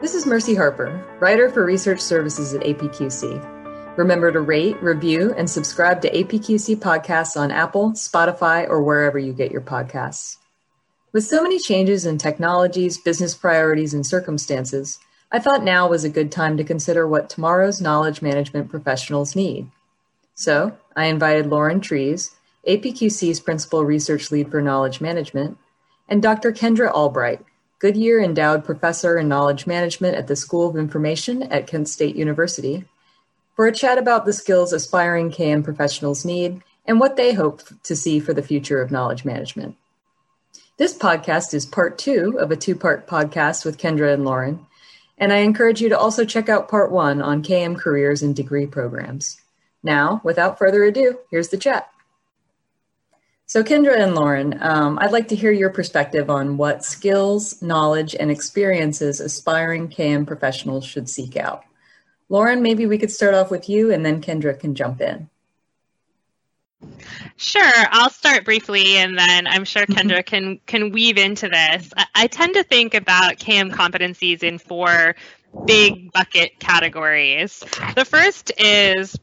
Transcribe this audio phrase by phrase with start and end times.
[0.00, 3.98] This is Mercy Harper, writer for research services at APQC.
[3.98, 9.34] Remember to rate, review, and subscribe to APQC podcasts on Apple, Spotify, or wherever you
[9.34, 10.38] get your podcasts.
[11.12, 14.98] With so many changes in technologies, business priorities, and circumstances,
[15.30, 19.70] I thought now was a good time to consider what tomorrow's knowledge management professionals need.
[20.34, 22.34] So, I invited Lauren Trees,
[22.66, 25.58] APQC's Principal Research Lead for Knowledge Management,
[26.08, 26.52] and Dr.
[26.52, 27.44] Kendra Albright,
[27.80, 32.84] Goodyear Endowed Professor in Knowledge Management at the School of Information at Kent State University,
[33.56, 37.96] for a chat about the skills aspiring KM professionals need and what they hope to
[37.96, 39.76] see for the future of knowledge management.
[40.76, 44.66] This podcast is part two of a two part podcast with Kendra and Lauren,
[45.16, 48.66] and I encourage you to also check out part one on KM careers and degree
[48.66, 49.40] programs.
[49.82, 51.90] Now, without further ado, here's the chat.
[53.50, 58.14] So, Kendra and Lauren, um, I'd like to hear your perspective on what skills, knowledge,
[58.14, 61.64] and experiences aspiring KM professionals should seek out.
[62.28, 65.28] Lauren, maybe we could start off with you and then Kendra can jump in.
[67.34, 69.94] Sure, I'll start briefly, and then I'm sure mm-hmm.
[69.94, 71.92] Kendra can can weave into this.
[71.96, 75.16] I, I tend to think about KM competencies in four
[75.66, 77.64] big bucket categories.
[77.96, 79.18] The first is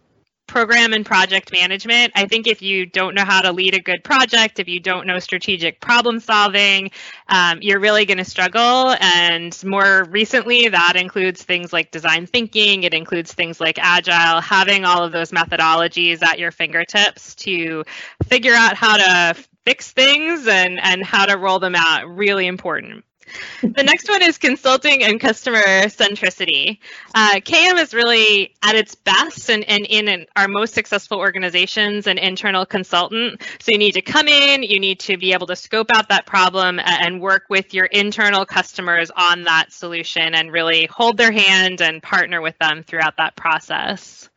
[0.47, 2.13] program and project management.
[2.15, 5.05] I think if you don't know how to lead a good project, if you don't
[5.05, 6.91] know strategic problem solving,
[7.29, 8.95] um, you're really going to struggle.
[8.99, 14.85] And more recently, that includes things like design thinking, it includes things like agile, having
[14.85, 17.83] all of those methodologies at your fingertips to
[18.23, 22.07] figure out how to fix things and, and how to roll them out.
[22.07, 23.03] Really important
[23.61, 26.79] the next one is consulting and customer centricity.
[27.13, 32.17] Uh, KM is really at its best and, and in our most successful organizations an
[32.17, 33.41] internal consultant.
[33.59, 36.25] So you need to come in, you need to be able to scope out that
[36.25, 41.81] problem and work with your internal customers on that solution and really hold their hand
[41.81, 44.29] and partner with them throughout that process.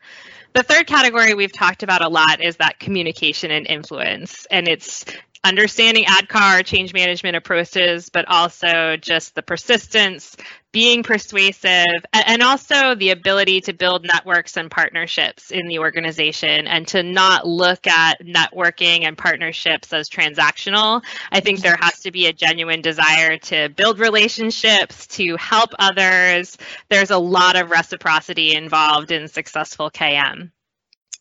[0.53, 4.47] The third category we've talked about a lot is that communication and influence.
[4.51, 5.05] And it's
[5.43, 10.37] understanding ADKAR change management approaches, but also just the persistence,
[10.73, 16.87] being persuasive, and also the ability to build networks and partnerships in the organization and
[16.89, 21.03] to not look at networking and partnerships as transactional.
[21.33, 26.57] I think there has to be a genuine desire to build relationships, to help others.
[26.89, 30.51] There's a lot of reciprocity involved in successful KM.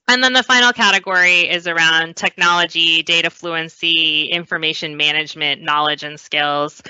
[0.09, 6.81] And then the final category is around technology, data fluency, information management, knowledge and skills.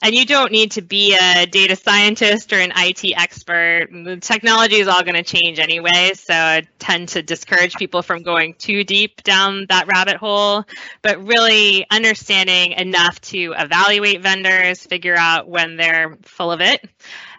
[0.00, 3.88] And you don't need to be a data scientist or an IT expert.
[3.90, 6.12] The technology is all going to change anyway.
[6.14, 10.64] So I tend to discourage people from going too deep down that rabbit hole,
[11.02, 16.88] but really understanding enough to evaluate vendors, figure out when they're full of it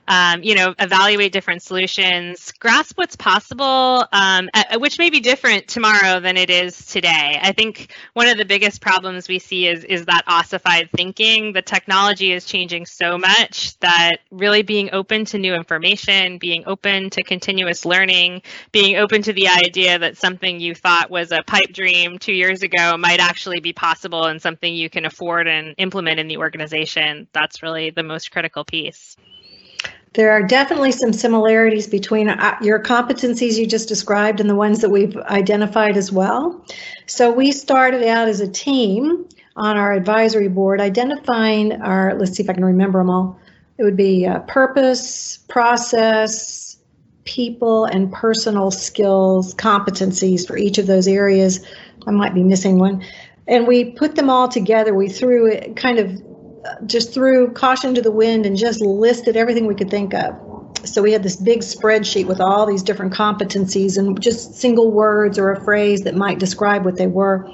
[0.09, 6.19] um, you know, evaluate different solutions, grasp what's possible, um, which may be different tomorrow
[6.19, 7.39] than it is today.
[7.39, 11.53] I think one of the biggest problems we see is is that ossified thinking.
[11.53, 17.11] The technology is changing so much that really being open to new information, being open
[17.11, 18.41] to continuous learning,
[18.71, 22.63] being open to the idea that something you thought was a pipe dream two years
[22.63, 27.27] ago might actually be possible and something you can afford and implement in the organization.
[27.31, 29.15] That's really the most critical piece.
[30.13, 34.81] There are definitely some similarities between uh, your competencies you just described and the ones
[34.81, 36.65] that we've identified as well.
[37.05, 42.43] So we started out as a team on our advisory board identifying our, let's see
[42.43, 43.39] if I can remember them all.
[43.77, 46.77] It would be uh, purpose, process,
[47.25, 51.63] people, and personal skills, competencies for each of those areas.
[52.07, 53.05] I might be missing one.
[53.47, 54.93] And we put them all together.
[54.93, 56.21] We threw it kind of
[56.85, 60.35] just threw caution to the wind and just listed everything we could think of.
[60.85, 65.37] So we had this big spreadsheet with all these different competencies and just single words
[65.37, 67.49] or a phrase that might describe what they were.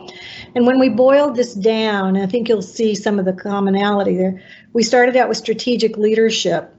[0.54, 4.42] And when we boiled this down, I think you'll see some of the commonality there.
[4.74, 6.72] We started out with strategic leadership,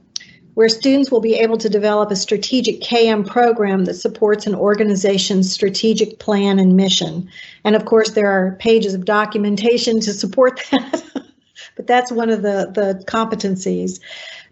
[0.53, 5.51] where students will be able to develop a strategic KM program that supports an organization's
[5.51, 7.29] strategic plan and mission.
[7.63, 11.26] And of course, there are pages of documentation to support that
[11.75, 13.99] but that's one of the, the competencies.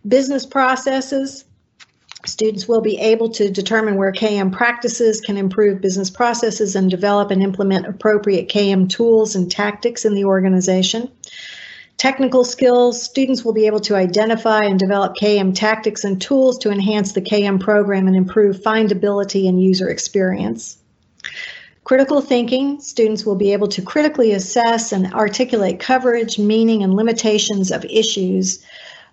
[0.08, 1.46] Business processes,
[2.26, 7.32] students will be able to determine where KM practices can improve business processes and develop
[7.32, 11.12] and implement appropriate KM tools and tactics in the organization.
[11.98, 16.70] Technical skills, students will be able to identify and develop KM tactics and tools to
[16.70, 20.78] enhance the KM program and improve findability and user experience.
[21.86, 27.72] Critical thinking, students will be able to critically assess and articulate coverage, meaning, and limitations
[27.72, 28.66] of issues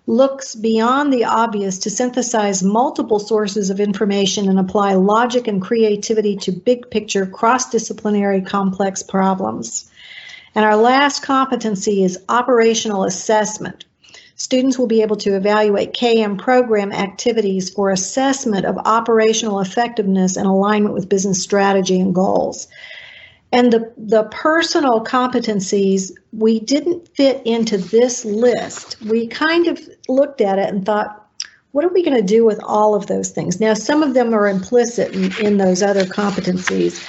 [0.07, 6.35] looks beyond the obvious to synthesize multiple sources of information and apply logic and creativity
[6.35, 9.91] to big picture, cross disciplinary, complex problems.
[10.55, 13.85] And our last competency is operational assessment.
[14.35, 20.47] Students will be able to evaluate KM program activities for assessment of operational effectiveness and
[20.47, 22.67] alignment with business strategy and goals.
[23.51, 28.99] And the, the personal competencies, we didn't fit into this list.
[29.01, 31.19] We kind of looked at it and thought,
[31.71, 33.59] what are we going to do with all of those things?
[33.59, 37.07] Now, some of them are implicit in, in those other competencies.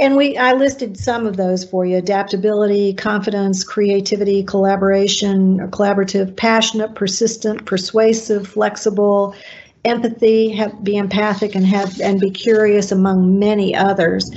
[0.00, 1.96] And we I listed some of those for you.
[1.96, 9.34] Adaptability, confidence, creativity, collaboration, collaborative, passionate, persistent, persuasive, flexible,
[9.84, 14.30] empathy, have, be empathic and have and be curious among many others.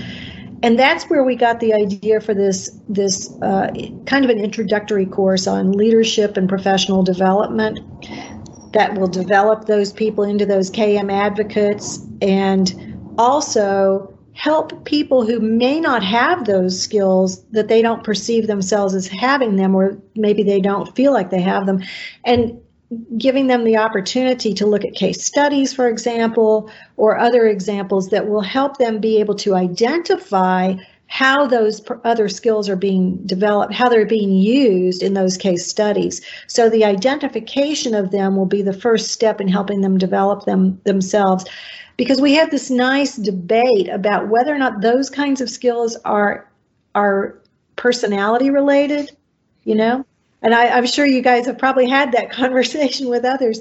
[0.62, 3.70] And that's where we got the idea for this this uh,
[4.06, 7.80] kind of an introductory course on leadership and professional development
[8.74, 15.82] that will develop those people into those KM advocates and also help people who may
[15.82, 20.62] not have those skills that they don't perceive themselves as having them or maybe they
[20.62, 21.84] don't feel like they have them
[22.24, 22.58] and
[23.18, 28.30] giving them the opportunity to look at case studies, for example, or other examples that
[28.30, 30.74] will help them be able to identify
[31.08, 36.22] how those other skills are being developed, how they're being used in those case studies.
[36.48, 40.80] So the identification of them will be the first step in helping them develop them
[40.86, 41.44] themselves.
[42.00, 46.50] Because we have this nice debate about whether or not those kinds of skills are
[46.96, 47.42] are
[47.76, 49.12] personality related,
[49.66, 50.06] you know?
[50.42, 53.60] And I, I'm sure you guys have probably had that conversation with others.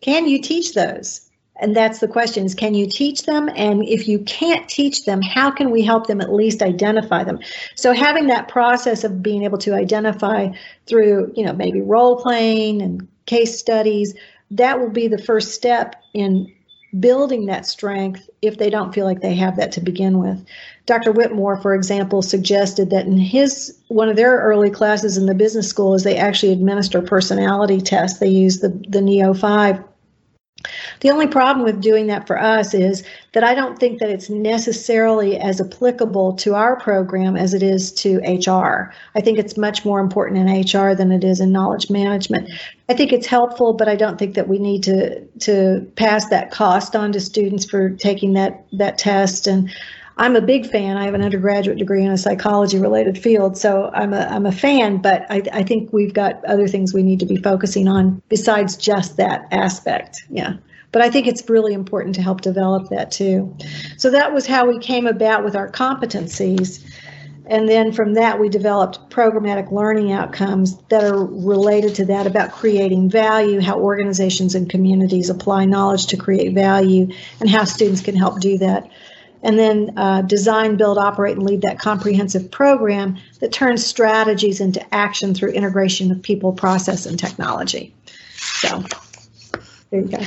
[0.00, 1.28] Can you teach those?
[1.56, 3.50] And that's the question is can you teach them?
[3.56, 7.40] And if you can't teach them, how can we help them at least identify them?
[7.74, 10.50] So having that process of being able to identify
[10.86, 14.14] through, you know, maybe role playing and case studies,
[14.52, 16.52] that will be the first step in
[16.98, 20.44] building that strength if they don't feel like they have that to begin with.
[20.84, 21.12] Dr.
[21.12, 25.68] Whitmore, for example, suggested that in his one of their early classes in the business
[25.68, 28.18] school is they actually administer personality tests.
[28.18, 29.82] They use the, the NEO 5
[31.00, 34.30] the only problem with doing that for us is that I don't think that it's
[34.30, 38.92] necessarily as applicable to our program as it is to HR.
[39.14, 42.50] I think it's much more important in HR than it is in knowledge management.
[42.88, 46.50] I think it's helpful, but I don't think that we need to to pass that
[46.50, 49.70] cost on to students for taking that that test and
[50.16, 50.96] I'm a big fan.
[50.96, 54.52] I have an undergraduate degree in a psychology related field, so I'm a, I'm a
[54.52, 58.22] fan, but I, I think we've got other things we need to be focusing on
[58.28, 60.24] besides just that aspect.
[60.30, 60.54] Yeah.
[60.92, 63.56] But I think it's really important to help develop that too.
[63.96, 66.84] So that was how we came about with our competencies.
[67.46, 72.52] And then from that, we developed programmatic learning outcomes that are related to that about
[72.52, 77.10] creating value, how organizations and communities apply knowledge to create value,
[77.40, 78.88] and how students can help do that.
[79.42, 84.94] And then uh, design, build, operate, and lead that comprehensive program that turns strategies into
[84.94, 87.92] action through integration of people, process, and technology.
[88.36, 88.84] So
[89.90, 90.18] there you go.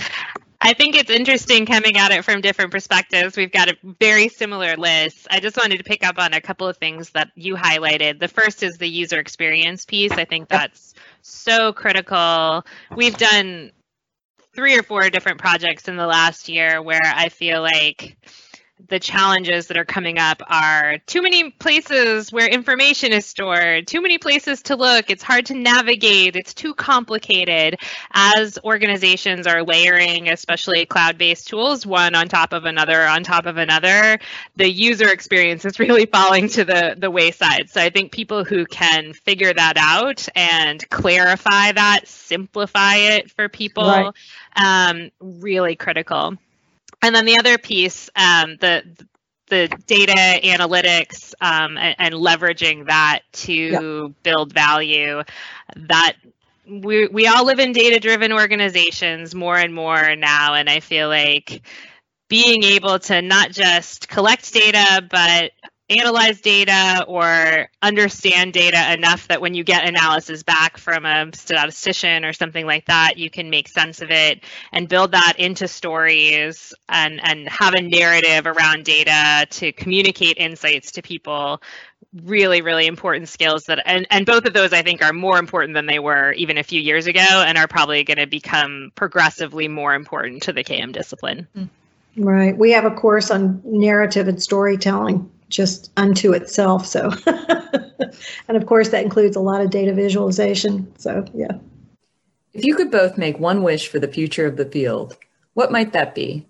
[0.65, 3.37] I think it's interesting coming at it from different perspectives.
[3.37, 5.27] We've got a very similar list.
[5.29, 8.19] I just wanted to pick up on a couple of things that you highlighted.
[8.19, 10.11] The first is the user experience piece.
[10.13, 12.65] I think that's so critical.
[12.95, 13.73] We've done
[14.55, 18.17] three or four different projects in the last year where I feel like
[18.89, 24.01] the challenges that are coming up are too many places where information is stored, too
[24.01, 27.79] many places to look, it's hard to navigate, it's too complicated.
[28.13, 33.45] As organizations are layering, especially cloud based tools, one on top of another on top
[33.45, 34.19] of another,
[34.55, 37.69] the user experience is really falling to the, the wayside.
[37.69, 43.47] So I think people who can figure that out and clarify that, simplify it for
[43.47, 44.11] people, right.
[44.57, 46.37] um, really critical.
[47.05, 48.83] And then the other piece, um, the
[49.47, 54.11] the data analytics um, and, and, leveraging that to yep.
[54.23, 55.21] build value.
[55.75, 56.13] That
[56.67, 61.07] we we all live in data driven organizations more and more now, and I feel
[61.07, 61.61] like
[62.27, 65.51] being able to not just collect data but
[65.89, 72.25] analyze data or understand data enough that when you get analysis back from a statistician
[72.25, 76.73] or something like that, you can make sense of it and build that into stories
[76.89, 81.61] and, and have a narrative around data to communicate insights to people.
[82.23, 85.73] Really, really important skills that, and, and both of those I think are more important
[85.73, 89.67] than they were even a few years ago and are probably going to become progressively
[89.67, 91.47] more important to the KM discipline.
[91.55, 91.69] Mm.
[92.17, 92.57] Right.
[92.57, 96.85] We have a course on narrative and storytelling just unto itself.
[96.85, 97.11] So,
[98.47, 100.91] and of course, that includes a lot of data visualization.
[100.97, 101.57] So, yeah.
[102.53, 105.17] If you could both make one wish for the future of the field,
[105.53, 106.45] what might that be?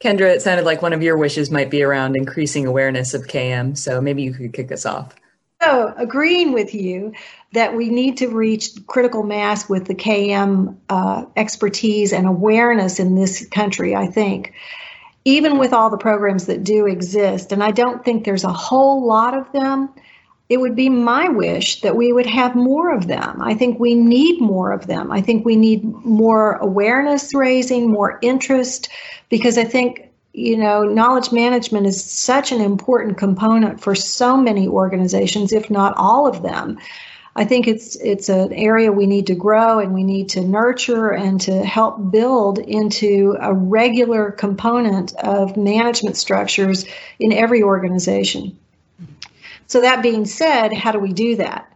[0.00, 3.76] Kendra, it sounded like one of your wishes might be around increasing awareness of KM,
[3.76, 5.14] so maybe you could kick us off.
[5.62, 7.12] So, agreeing with you
[7.52, 13.14] that we need to reach critical mass with the KM uh, expertise and awareness in
[13.14, 14.54] this country, I think,
[15.24, 19.06] even with all the programs that do exist, and I don't think there's a whole
[19.06, 19.90] lot of them,
[20.48, 23.40] it would be my wish that we would have more of them.
[23.40, 25.12] I think we need more of them.
[25.12, 28.88] I think we need more awareness raising, more interest,
[29.28, 34.68] because I think you know, knowledge management is such an important component for so many
[34.68, 36.78] organizations, if not all of them.
[37.40, 41.08] I think it's it's an area we need to grow and we need to nurture
[41.08, 46.84] and to help build into a regular component of management structures
[47.18, 48.58] in every organization.
[49.68, 51.72] So that being said, how do we do that?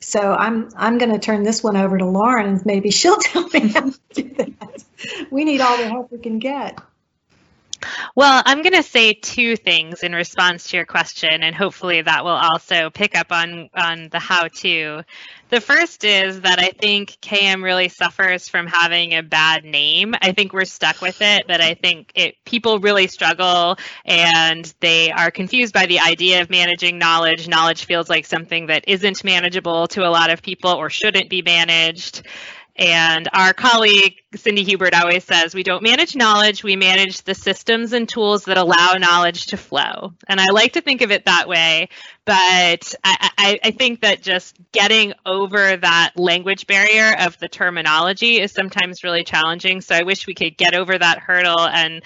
[0.00, 3.46] So I'm I'm going to turn this one over to Lauren and maybe she'll tell
[3.50, 4.84] me how to do that.
[5.30, 6.80] We need all the help we can get.
[8.14, 12.24] Well, I'm going to say two things in response to your question, and hopefully that
[12.24, 15.02] will also pick up on, on the how to.
[15.50, 20.14] The first is that I think KM really suffers from having a bad name.
[20.20, 25.12] I think we're stuck with it, but I think it people really struggle and they
[25.12, 27.46] are confused by the idea of managing knowledge.
[27.46, 31.42] Knowledge feels like something that isn't manageable to a lot of people or shouldn't be
[31.42, 32.26] managed.
[32.76, 37.92] And our colleague, Cindy Hubert, always says we don't manage knowledge, we manage the systems
[37.92, 40.12] and tools that allow knowledge to flow.
[40.26, 41.88] And I like to think of it that way,
[42.24, 48.40] but I, I, I think that just getting over that language barrier of the terminology
[48.40, 49.80] is sometimes really challenging.
[49.80, 52.02] So I wish we could get over that hurdle and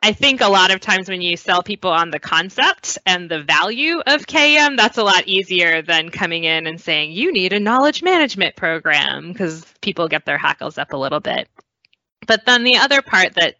[0.00, 3.42] I think a lot of times when you sell people on the concept and the
[3.42, 7.58] value of KM, that's a lot easier than coming in and saying, you need a
[7.58, 11.48] knowledge management program because people get their hackles up a little bit.
[12.28, 13.56] But then the other part that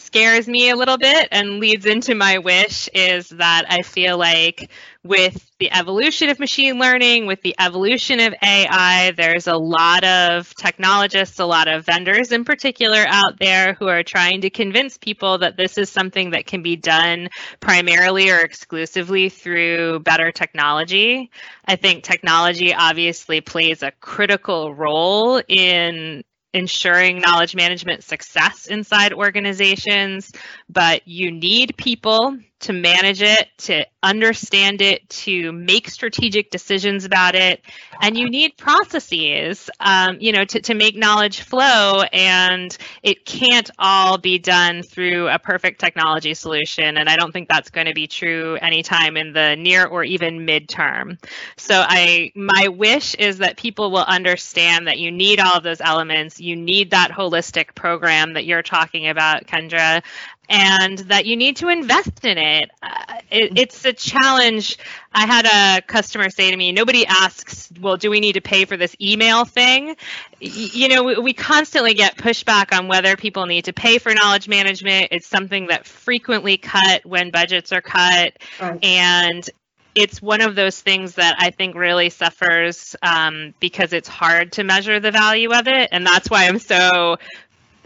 [0.00, 4.70] scares me a little bit and leads into my wish is that I feel like
[5.02, 10.54] with the evolution of machine learning, with the evolution of AI, there's a lot of
[10.56, 15.38] technologists, a lot of vendors in particular out there who are trying to convince people
[15.38, 17.28] that this is something that can be done
[17.60, 21.30] primarily or exclusively through better technology.
[21.64, 30.32] I think technology obviously plays a critical role in ensuring knowledge management success inside organizations,
[30.68, 37.34] but you need people to manage it, to understand it, to make strategic decisions about
[37.34, 37.62] it,
[38.00, 42.02] and you need processes, um, you know, to, to make knowledge flow.
[42.12, 46.96] And it can't all be done through a perfect technology solution.
[46.96, 50.46] And I don't think that's going to be true anytime in the near or even
[50.46, 51.22] midterm.
[51.56, 55.80] So I, my wish is that people will understand that you need all of those
[55.80, 56.40] elements.
[56.40, 60.02] You need that holistic program that you're talking about, Kendra
[60.50, 62.70] and that you need to invest in it.
[62.82, 63.56] Uh, it.
[63.56, 64.76] It's a challenge.
[65.12, 68.64] I had a customer say to me, nobody asks, well, do we need to pay
[68.64, 69.96] for this email thing?
[70.42, 74.12] Y- you know, we, we constantly get pushback on whether people need to pay for
[74.12, 75.08] knowledge management.
[75.12, 78.36] It's something that frequently cut when budgets are cut.
[78.60, 78.84] Right.
[78.84, 79.48] And
[79.94, 84.64] it's one of those things that I think really suffers um, because it's hard to
[84.64, 87.16] measure the value of it, and that's why I'm so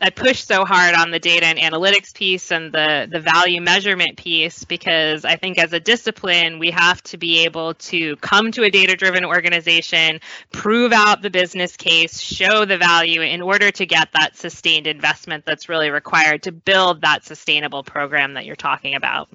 [0.04, 4.18] I push so hard on the data and analytics piece and the the value measurement
[4.18, 8.64] piece because I think as a discipline we have to be able to come to
[8.64, 10.20] a data driven organization,
[10.52, 15.46] prove out the business case, show the value in order to get that sustained investment
[15.46, 19.30] that's really required to build that sustainable program that you're talking about.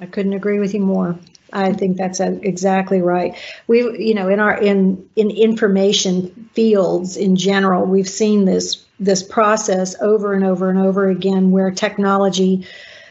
[0.00, 1.16] I couldn't agree with you more.
[1.52, 3.36] I think that's exactly right.
[3.68, 9.22] We, you know, in our in in information fields in general, we've seen this this
[9.22, 12.66] process over and over and over again, where technology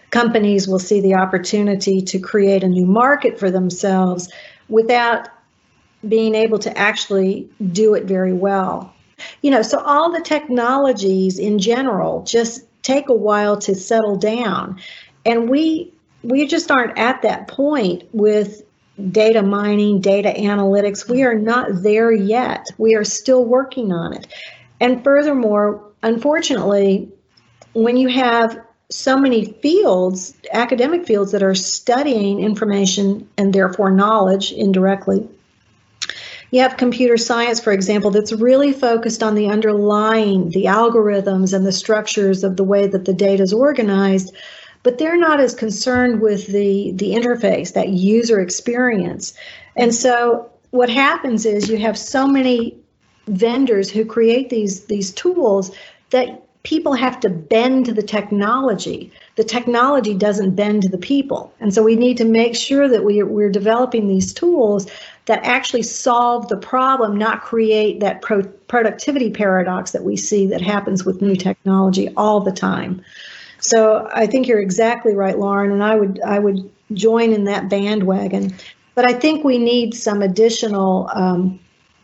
[0.10, 4.31] companies will see the opportunity to create a new market for themselves
[4.69, 5.27] without
[6.07, 8.93] being able to actually do it very well.
[9.41, 14.79] You know, so all the technologies in general just take a while to settle down,
[15.25, 15.93] and we
[16.24, 18.63] we just aren't at that point with
[19.12, 21.07] data mining, data analytics.
[21.10, 22.67] We are not there yet.
[22.77, 24.27] We are still working on it.
[24.81, 27.09] And furthermore, unfortunately,
[27.73, 28.59] when you have
[28.89, 35.29] so many fields, academic fields that are studying information and therefore knowledge indirectly,
[36.50, 41.65] you have computer science, for example, that's really focused on the underlying, the algorithms and
[41.65, 44.35] the structures of the way that the data is organized
[44.83, 49.33] but they're not as concerned with the the interface, that user experience.
[49.75, 52.80] And so what happens is you have so many
[53.27, 55.71] vendors who create these these tools
[56.09, 59.11] that people have to bend to the technology.
[59.35, 61.51] The technology doesn't bend to the people.
[61.59, 64.87] And so we need to make sure that we, we're developing these tools
[65.25, 70.61] that actually solve the problem, not create that pro- productivity paradox that we see that
[70.61, 73.01] happens with new technology all the time.
[73.59, 77.69] So I think you're exactly right, Lauren, and I would I would join in that
[77.69, 78.55] bandwagon.
[78.95, 81.59] But I think we need some additional um,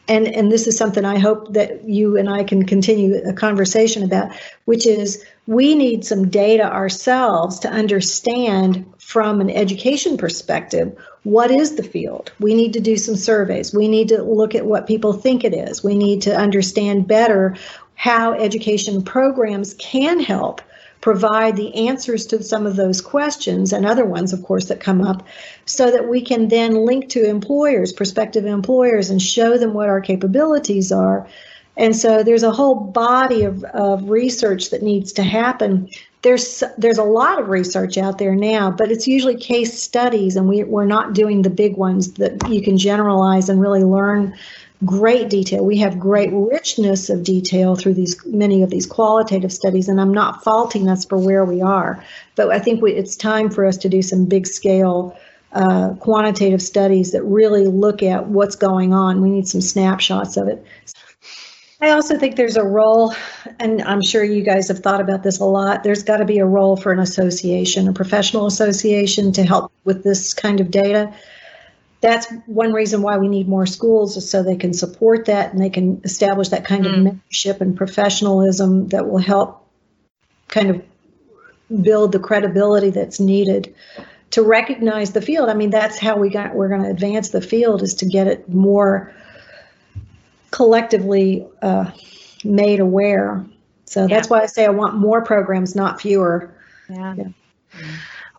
[0.08, 4.04] and and this is something I hope that you and I can continue a conversation
[4.04, 4.32] about,
[4.66, 11.76] which is we need some data ourselves to understand from an education perspective what is
[11.76, 12.32] the field.
[12.40, 13.74] We need to do some surveys.
[13.74, 15.84] We need to look at what people think it is.
[15.84, 17.56] We need to understand better
[17.96, 20.62] how education programs can help
[21.08, 25.02] provide the answers to some of those questions and other ones, of course, that come
[25.02, 25.26] up,
[25.66, 30.02] so that we can then link to employers, prospective employers, and show them what our
[30.02, 31.26] capabilities are.
[31.78, 35.90] And so there's a whole body of, of research that needs to happen.
[36.24, 40.50] There's there's a lot of research out there now, but it's usually case studies, and
[40.50, 44.36] we, we're not doing the big ones that you can generalize and really learn
[44.86, 45.65] great detail.
[45.65, 50.13] We have great richness of detail through these many of these qualitative studies, and I'm
[50.13, 52.03] not faulting us for where we are,
[52.36, 55.17] but I think we, it's time for us to do some big scale
[55.53, 59.22] uh, quantitative studies that really look at what's going on.
[59.22, 60.63] We need some snapshots of it.
[61.79, 63.13] I also think there's a role,
[63.60, 65.84] and I'm sure you guys have thought about this a lot.
[65.84, 70.03] There's got to be a role for an association, a professional association, to help with
[70.03, 71.13] this kind of data
[72.00, 75.62] that's one reason why we need more schools is so they can support that and
[75.62, 77.08] they can establish that kind mm.
[77.08, 79.68] of mentorship and professionalism that will help
[80.48, 80.84] kind of
[81.82, 83.75] build the credibility that's needed
[84.32, 85.50] to recognize the field.
[85.50, 88.27] I mean, that's how we got we're going to advance the field is to get
[88.27, 89.13] it more
[90.51, 91.92] collectively uh,
[92.44, 93.46] made aware.
[93.86, 94.08] So yeah.
[94.08, 96.54] that's why I say I want more programs, not fewer.
[96.89, 97.15] Yeah.
[97.15, 97.88] yeah.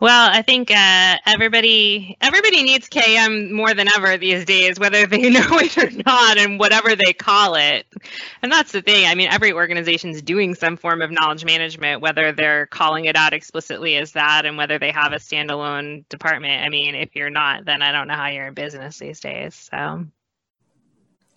[0.01, 5.29] Well, I think uh, everybody everybody needs KM more than ever these days, whether they
[5.29, 7.85] know it or not, and whatever they call it.
[8.41, 9.07] And that's the thing.
[9.07, 13.17] I mean, every organization is doing some form of knowledge management, whether they're calling it
[13.17, 16.63] out explicitly as that, and whether they have a standalone department.
[16.63, 19.69] I mean, if you're not, then I don't know how you're in business these days.
[19.69, 20.05] So,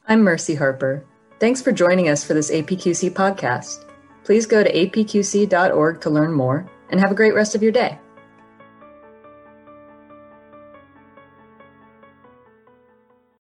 [0.06, 1.04] I'm Mercy Harper.
[1.40, 3.84] Thanks for joining us for this APQC podcast.
[4.22, 7.98] Please go to apqc.org to learn more, and have a great rest of your day.